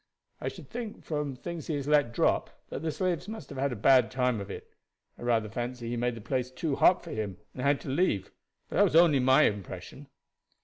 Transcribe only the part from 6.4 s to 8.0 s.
too hot for him, and had to